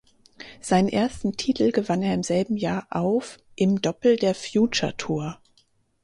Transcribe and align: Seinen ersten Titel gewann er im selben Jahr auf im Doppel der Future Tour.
Seinen 0.61 0.89
ersten 0.89 1.33
Titel 1.37 1.71
gewann 1.71 2.01
er 2.01 2.15
im 2.15 2.23
selben 2.23 2.57
Jahr 2.57 2.87
auf 2.89 3.37
im 3.55 3.83
Doppel 3.83 4.15
der 4.15 4.33
Future 4.33 4.97
Tour. 4.97 5.39